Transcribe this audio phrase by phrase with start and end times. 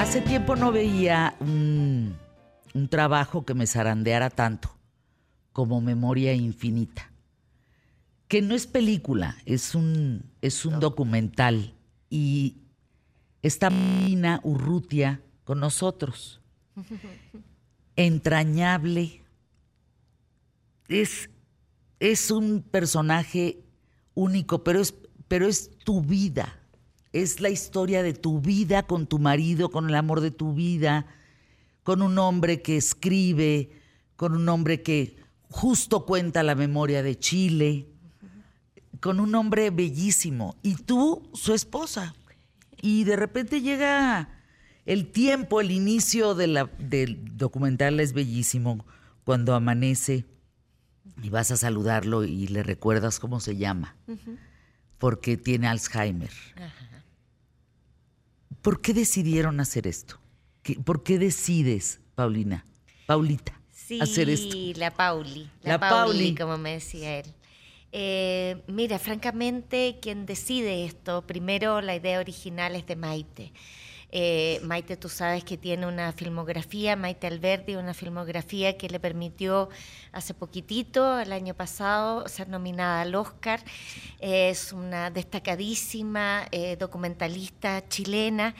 [0.00, 2.16] Hace tiempo no veía un,
[2.72, 4.74] un trabajo que me zarandeara tanto
[5.52, 7.12] como Memoria Infinita,
[8.26, 11.74] que no es película, es un, es un documental
[12.08, 12.56] y
[13.42, 16.40] está Mina Urrutia con nosotros.
[17.94, 19.22] Entrañable.
[20.88, 21.28] Es,
[22.00, 23.62] es un personaje
[24.14, 24.94] único, pero es,
[25.28, 26.59] pero es tu vida.
[27.12, 31.06] Es la historia de tu vida con tu marido, con el amor de tu vida,
[31.82, 33.70] con un hombre que escribe,
[34.16, 35.16] con un hombre que
[35.48, 37.88] justo cuenta la memoria de Chile,
[39.00, 40.56] con un hombre bellísimo.
[40.62, 42.14] Y tú, su esposa.
[42.80, 44.28] Y de repente llega
[44.86, 48.84] el tiempo, el inicio de la, del documental es bellísimo,
[49.24, 50.26] cuando amanece
[51.22, 53.96] y vas a saludarlo y le recuerdas cómo se llama,
[54.98, 56.30] porque tiene Alzheimer.
[58.62, 60.20] ¿Por qué decidieron hacer esto?
[60.84, 62.66] ¿Por qué decides, Paulina,
[63.06, 63.60] Paulita,
[64.00, 64.52] hacer esto?
[64.52, 66.34] Sí, la Pauli, la, La Pauli, Pauli.
[66.34, 67.26] como me decía él.
[67.92, 73.52] Eh, mira, francamente, quien decide esto, primero la idea original es de Maite.
[74.12, 79.68] Eh, Maite, tú sabes que tiene una filmografía, Maite Alberdi, una filmografía que le permitió
[80.12, 83.60] hace poquitito, el año pasado, ser nominada al Oscar.
[84.18, 88.54] Es una destacadísima eh, documentalista chilena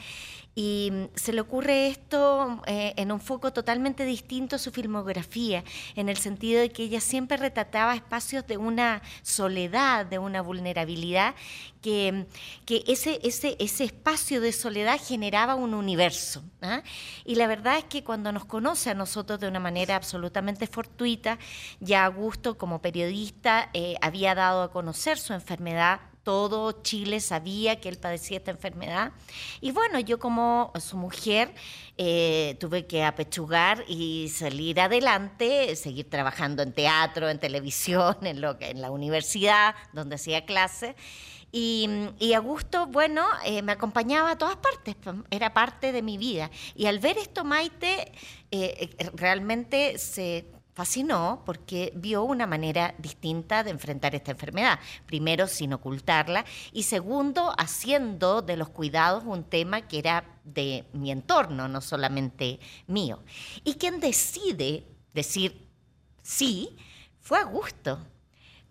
[0.55, 5.63] y mm, se le ocurre esto eh, en un foco totalmente distinto a su filmografía,
[5.95, 11.35] en el sentido de que ella siempre retrataba espacios de una soledad, de una vulnerabilidad,
[11.81, 16.43] que, mm, ese, ese, ese espacio de soledad generaba un universo.
[16.61, 16.83] ¿ah?
[17.25, 21.39] Y la verdad es que cuando nos conoce a nosotros de una manera absolutamente fortuita,
[21.79, 27.89] ya Augusto como periodista eh, había dado a conocer su enfermedad todo Chile sabía que
[27.89, 29.11] él padecía esta enfermedad.
[29.59, 31.53] Y bueno, yo como su mujer
[31.97, 38.57] eh, tuve que apechugar y salir adelante, seguir trabajando en teatro, en televisión, en, lo
[38.59, 40.95] en la universidad, donde hacía clases.
[41.53, 46.17] Y, y Augusto, bueno, eh, me acompañaba a todas partes, pues, era parte de mi
[46.17, 46.49] vida.
[46.75, 48.11] Y al ver esto, Maite
[48.51, 50.45] eh, realmente se
[50.81, 54.79] fascinó porque vio una manera distinta de enfrentar esta enfermedad.
[55.05, 56.43] Primero, sin ocultarla
[56.73, 62.59] y segundo, haciendo de los cuidados un tema que era de mi entorno, no solamente
[62.87, 63.19] mío.
[63.63, 65.69] Y quien decide decir
[66.23, 66.75] sí
[67.19, 67.99] fue Augusto.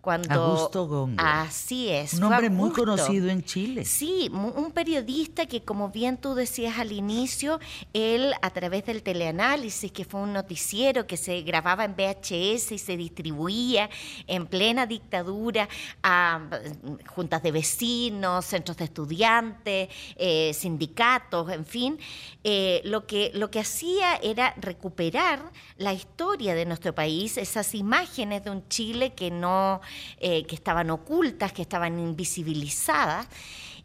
[0.01, 1.09] Cuando, Augusto.
[1.17, 2.15] Así es.
[2.15, 3.85] Un hombre muy conocido en Chile.
[3.85, 7.59] Sí, un periodista que, como bien tú decías al inicio,
[7.93, 12.77] él a través del teleanálisis, que fue un noticiero que se grababa en VHS y
[12.79, 13.89] se distribuía
[14.27, 15.69] en plena dictadura
[16.01, 21.99] a mm, juntas de vecinos, centros de estudiantes, eh, sindicatos, en fin,
[22.43, 28.43] eh, lo, que, lo que hacía era recuperar la historia de nuestro país, esas imágenes
[28.43, 29.81] de un Chile que no,
[30.17, 33.27] eh, que estaban ocultas, que estaban invisibilizadas.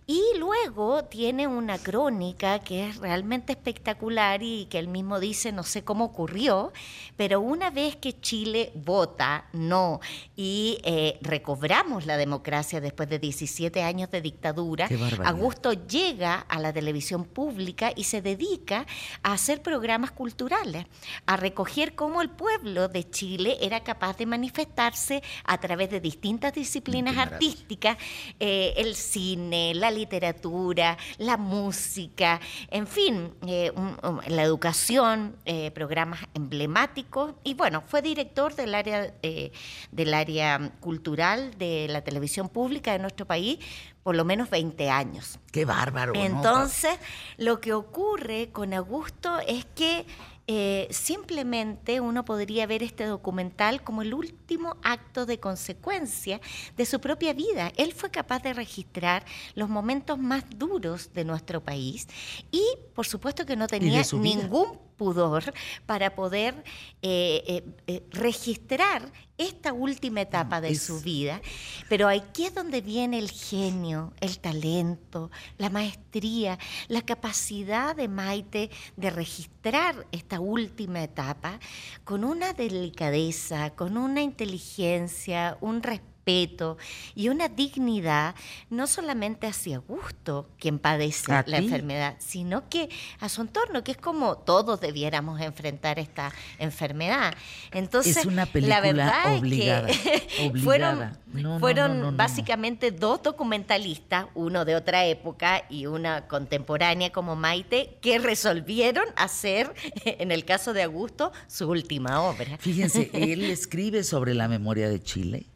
[0.09, 5.65] Y luego tiene una crónica que es realmente espectacular y que él mismo dice, no
[5.65, 6.72] sé cómo ocurrió,
[7.17, 9.99] pero una vez que Chile vota no
[10.37, 14.89] y eh, recobramos la democracia después de 17 años de dictadura.
[15.25, 18.87] Augusto llega a la televisión pública y se dedica
[19.25, 20.87] a hacer programas culturales,
[21.27, 26.55] a recoger cómo el pueblo de Chile era capaz de manifestarse a través de distintas
[26.55, 27.99] disciplinas artísticas,
[28.39, 32.41] eh, el cine, la literatura, la música,
[32.71, 38.75] en fin, eh, un- un- la educación, eh, programas emblemáticos y bueno, fue director del
[38.75, 39.51] área eh,
[39.91, 43.59] del área cultural de la televisión pública de nuestro país
[44.03, 45.41] por lo menos 20 años.
[45.51, 46.13] Qué bárbaro.
[46.13, 46.21] ¿no?
[46.21, 46.97] Entonces,
[47.39, 50.07] lo que ocurre con Augusto es que
[50.49, 56.41] eh, simplemente uno podría ver este documental como el último acto de consecuencia
[56.77, 57.72] de su propia vida.
[57.77, 62.07] Él fue capaz de registrar los momentos más duros de nuestro país
[62.53, 62.65] y,
[62.95, 65.53] por supuesto, que no tenía ningún pudor
[65.87, 66.54] para poder
[67.03, 71.41] eh, eh, eh, registrar esta última etapa de es- su vida.
[71.89, 76.59] Pero aquí es donde viene el genio, el talento, la maestría,
[76.89, 81.60] la capacidad de Maite de registrar esta última etapa
[82.04, 86.77] con una delicadeza, con una inteligencia, un respeto respeto
[87.15, 88.34] y una dignidad,
[88.69, 91.65] no solamente hacia Augusto, quien padece A la ti.
[91.65, 92.89] enfermedad, sino que
[93.21, 97.33] a su entorno, que es como todos debiéramos enfrentar esta enfermedad.
[97.73, 100.65] Entonces, Es una la película verdad obligada, es que obligada.
[100.65, 100.99] fueron,
[101.33, 102.17] No, no, fueron no, no, no, no.
[102.17, 109.73] básicamente dos documentalistas, uno de otra época y una contemporánea como Maite, que resolvieron hacer,
[110.05, 112.57] en el caso de Augusto, su última obra.
[112.59, 115.47] Fíjense, él escribe sobre la memoria de Chile.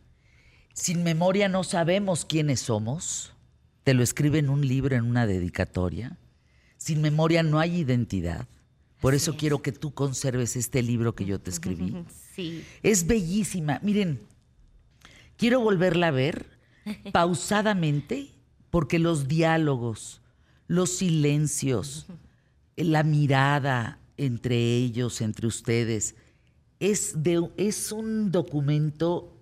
[0.80, 3.34] Sin memoria no sabemos quiénes somos.
[3.84, 6.16] Te lo escribe en un libro, en una dedicatoria.
[6.78, 8.48] Sin memoria no hay identidad.
[8.98, 11.94] Por eso quiero que tú conserves este libro que yo te escribí.
[12.34, 12.64] Sí.
[12.82, 13.78] Es bellísima.
[13.82, 14.22] Miren,
[15.36, 16.46] quiero volverla a ver
[17.12, 18.30] pausadamente
[18.70, 20.22] porque los diálogos,
[20.66, 22.06] los silencios,
[22.76, 26.14] la mirada entre ellos, entre ustedes,
[26.78, 29.36] es, de, es un documento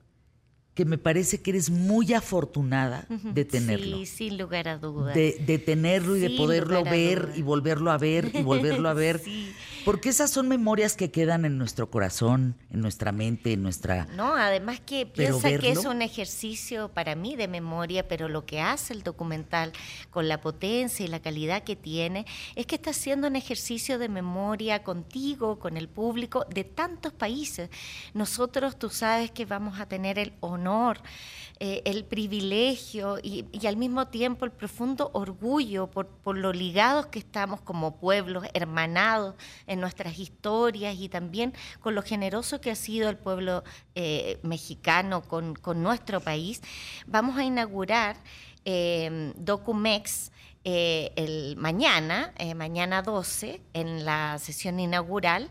[0.79, 3.97] que me parece que eres muy afortunada de tenerlo.
[3.97, 5.13] Sí, sin lugar a dudas.
[5.13, 9.19] De, de tenerlo y de poderlo ver y volverlo a ver y volverlo a ver.
[9.19, 9.53] Sí.
[9.85, 14.07] Porque esas son memorias que quedan en nuestro corazón, en nuestra mente, en nuestra...
[14.15, 18.61] No, además que piensa que es un ejercicio para mí de memoria, pero lo que
[18.61, 19.73] hace el documental
[20.11, 24.09] con la potencia y la calidad que tiene es que está haciendo un ejercicio de
[24.09, 27.71] memoria contigo, con el público de tantos países.
[28.15, 30.68] Nosotros, tú sabes que vamos a tener el honor,
[31.61, 37.61] eh, el privilegio y, al mismo tiempo el profundo orgullo por, lo ligados que estamos
[37.61, 39.35] como pueblos, hermanados
[39.67, 43.65] en nuestras historias y también con lo generoso que ha sido el pueblo
[43.97, 46.61] eh, mexicano con, con nuestro país.
[47.07, 48.17] Vamos a inaugurar
[48.65, 50.31] eh, Documex.
[50.65, 55.49] Eh, el mañana, eh, mañana 12, en la sesión inaugural,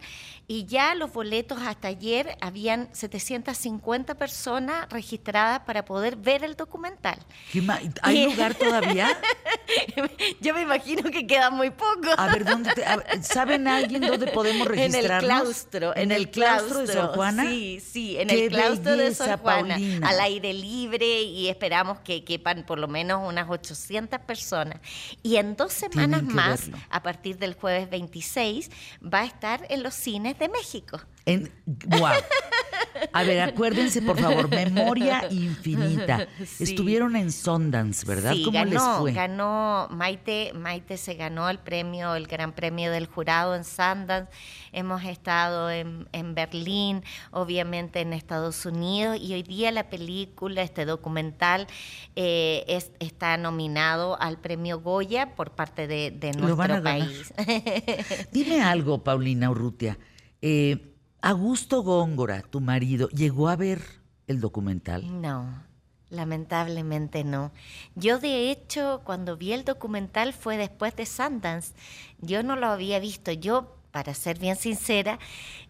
[0.50, 7.18] y ya los boletos hasta ayer habían 750 personas registradas para poder ver el documental.
[7.52, 9.10] ¿Qué ma- ¿Hay Y- lugar todavía?
[10.42, 12.10] Yo me imagino que queda muy poco.
[12.18, 15.30] A ver, ¿dónde te- a ver, ¿saben alguien dónde podemos En el registrarnos?
[15.42, 17.44] claustro, ¿En, el claustro, de Sor Juana?
[17.44, 20.08] Sí, sí, en ¡Qué el claustro de Sor Juana, Paulina!
[20.10, 24.80] al aire libre y esperamos que quepan por lo menos unas 800 personas.
[25.24, 26.86] Y en dos semanas más, verlo.
[26.90, 28.70] a partir del jueves 26,
[29.02, 31.00] va a estar en los cines de México.
[31.26, 32.16] En, guau.
[33.14, 36.28] A ver, acuérdense, por favor, Memoria Infinita.
[36.46, 36.64] Sí.
[36.64, 38.34] Estuvieron en Sundance, ¿verdad?
[38.34, 39.12] Sí, ¿Cómo ganó, les fue?
[39.14, 44.32] ganó Maite, Maite se ganó el premio, el gran premio del jurado en Sundance.
[44.72, 50.86] Hemos estado en, en Berlín, obviamente en Estados Unidos, y hoy día la película, este
[50.86, 51.68] documental,
[52.16, 57.34] eh, es- está nominado al premio Goya por parte de, nuestro país.
[58.32, 59.98] Dime algo, Paulina Urrutia.
[60.42, 60.94] Eh,
[61.28, 63.82] Augusto Góngora, tu marido, ¿llegó a ver
[64.28, 65.22] el documental?
[65.22, 65.62] No,
[66.10, 67.52] lamentablemente no.
[67.96, 71.74] Yo de hecho cuando vi el documental fue después de Sundance.
[72.20, 73.34] Yo no lo había visto.
[73.34, 75.20] Yo, para ser bien sincera,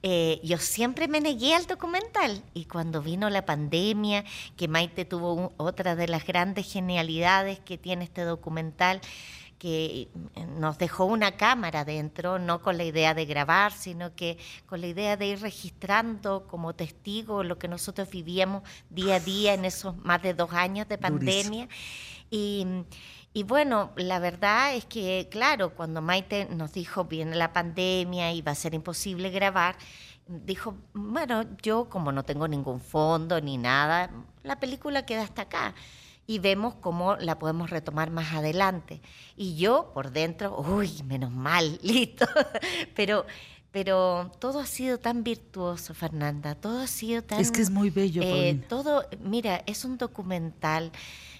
[0.04, 2.44] eh, yo siempre me negué al documental.
[2.54, 4.25] Y cuando vino la pandemia,
[4.57, 9.01] que Maite tuvo otra de las grandes genialidades que tiene este documental,
[9.57, 10.09] que
[10.57, 14.88] nos dejó una cámara dentro, no con la idea de grabar, sino que con la
[14.88, 19.98] idea de ir registrando como testigo lo que nosotros vivíamos día a día en esos
[19.98, 21.68] más de dos años de pandemia.
[22.30, 22.68] Y,
[23.33, 28.42] y bueno, la verdad es que, claro, cuando Maite nos dijo viene la pandemia y
[28.42, 29.75] va a ser imposible grabar,
[30.27, 34.12] dijo, bueno, yo como no tengo ningún fondo ni nada,
[34.44, 35.73] la película queda hasta acá
[36.27, 39.01] y vemos cómo la podemos retomar más adelante.
[39.37, 42.27] Y yo por dentro, uy, menos mal, listo.
[42.95, 43.25] pero,
[43.71, 47.39] pero todo ha sido tan virtuoso, Fernanda, todo ha sido tan...
[47.39, 50.91] Es que es muy bello, eh, todo, mira, es un documental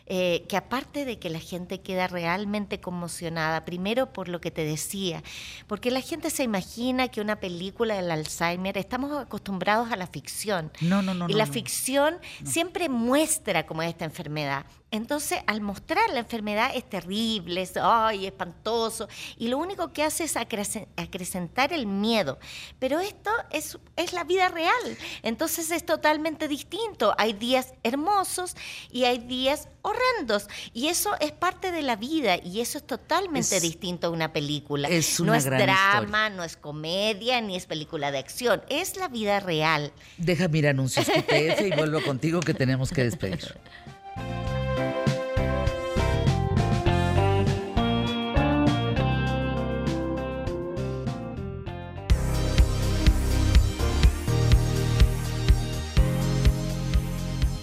[0.10, 4.64] eh, que aparte de que la gente queda realmente conmocionada, primero por lo que te
[4.64, 5.22] decía,
[5.68, 10.72] porque la gente se imagina que una película del Alzheimer, estamos acostumbrados a la ficción.
[10.80, 11.26] No, no, no.
[11.28, 11.52] y no, la no.
[11.52, 14.66] ficción siempre muestra como esta enfermedad.
[14.89, 20.24] Entonces, al mostrar la enfermedad es terrible, es ay, espantoso, y lo único que hace
[20.24, 22.39] es acrecen- acrecentar el miedo.
[22.79, 27.13] Pero esto es, es la vida real, entonces es totalmente distinto.
[27.17, 28.56] Hay días hermosos
[28.89, 33.58] y hay días horrendos, y eso es parte de la vida, y eso es totalmente
[33.58, 34.88] Es- distinto a una película.
[34.88, 38.96] es no una es gran drama, no es comedia, ni es película de acción, es
[38.96, 39.91] la vida real.
[40.17, 43.53] Déjame ir a anuncios QTF y vuelvo contigo que tenemos que despedir.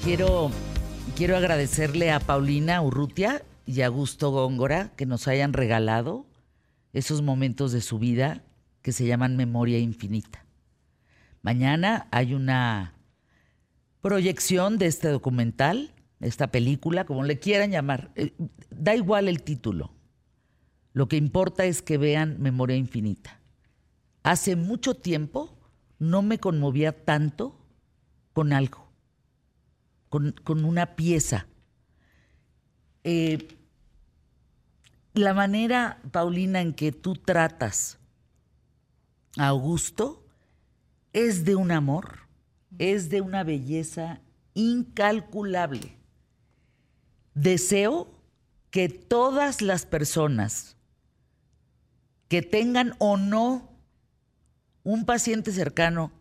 [0.05, 0.51] Quiero
[1.17, 6.27] quiero agradecerle a Paulina Urrutia y a Augusto Góngora que nos hayan regalado
[6.93, 8.43] esos momentos de su vida
[8.83, 10.45] que se llaman Memoria Infinita.
[11.41, 12.95] Mañana hay una
[14.03, 18.11] proyección de este documental, esta película, como le quieran llamar.
[18.15, 18.35] Eh,
[18.71, 19.91] da igual el título.
[20.93, 23.41] Lo que importa es que vean Memoria Infinita.
[24.23, 25.57] Hace mucho tiempo
[25.99, 27.59] no me conmovía tanto
[28.35, 28.84] con algo,
[30.45, 31.47] con, una pieza.
[33.03, 33.49] Eh,
[35.13, 37.99] la manera, Paulina, en que tú tratas
[39.37, 40.25] a Augusto
[41.13, 42.21] es de un amor,
[42.79, 44.21] es de una belleza
[44.55, 45.97] incalculable.
[47.35, 48.09] Deseo
[48.71, 50.77] que todas las personas
[52.29, 53.69] que tengan o no
[54.85, 56.13] un paciente cercano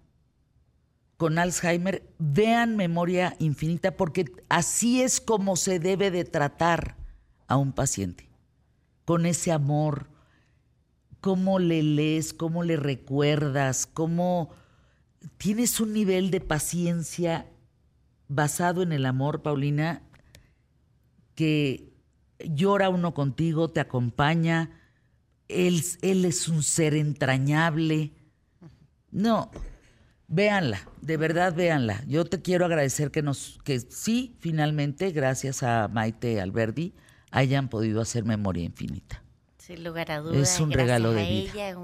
[1.23, 6.97] con Alzheimer vean memoria infinita porque así es como se debe de tratar
[7.47, 8.27] a un paciente,
[9.05, 10.09] con ese amor,
[11.21, 14.49] cómo le lees, cómo le recuerdas, cómo
[15.37, 17.49] tienes un nivel de paciencia
[18.27, 20.01] basado en el amor, Paulina,
[21.35, 21.93] que
[22.39, 24.71] llora uno contigo, te acompaña,
[25.47, 28.11] él, él es un ser entrañable.
[29.09, 29.51] No,
[30.27, 32.03] véanla, de verdad véanla.
[32.07, 36.93] Yo te quiero agradecer que nos, que sí, finalmente, gracias a Maite Alberdi,
[37.31, 39.22] hayan podido hacer Memoria Infinita.
[39.65, 40.55] Sin lugar a dudas.
[40.55, 41.69] Es un regalo de vida.
[41.69, 41.77] Ella,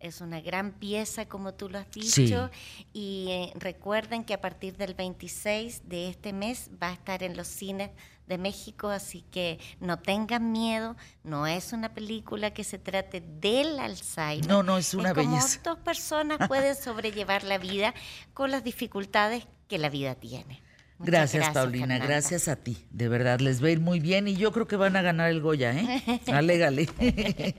[0.00, 2.50] es, una gran pieza, como tú lo has dicho.
[2.92, 7.36] Y eh, recuerden que a partir del 26 de este mes va a estar en
[7.36, 7.90] los cines
[8.26, 13.78] de México, así que no tengan miedo, no es una película que se trate del
[13.78, 14.48] Alzheimer.
[14.48, 17.94] No, no, es una es como dos personas pueden sobrellevar la vida
[18.34, 20.65] con las dificultades que la vida tiene.
[20.98, 22.78] Gracias, Paulina, gracias a ti.
[22.90, 25.30] De verdad, les va a ir muy bien y yo creo que van a ganar
[25.30, 26.20] el Goya, ¿eh?
[26.32, 26.88] Alégale.